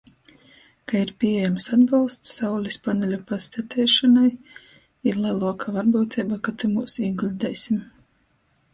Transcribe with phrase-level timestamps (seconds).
[0.91, 4.27] Ka ir pīejams atbolsts saulis paneļu pastateišonai,
[5.13, 7.89] ir leluoka varbyuteiba, ka tymūs īguļdeisim.